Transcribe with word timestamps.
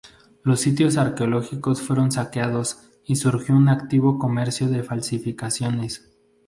Los 0.41 0.61
sitios 0.61 0.97
arqueológicos 0.97 1.79
fueron 1.83 2.11
saqueados 2.11 2.89
y 3.05 3.17
surgió 3.17 3.55
un 3.55 3.69
activo 3.69 4.17
comercio 4.17 4.67
de 4.67 4.81
falsificaciones. 4.81 6.11